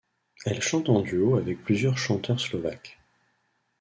Elle 0.45 0.63
chante 0.63 0.89
en 0.89 1.01
duo 1.01 1.35
avec 1.35 1.63
plusieurs 1.63 1.99
chanteurs 1.99 2.39
slovaques. 2.39 2.97